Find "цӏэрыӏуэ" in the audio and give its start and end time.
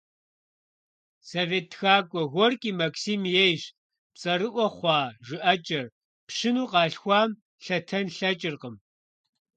4.19-4.67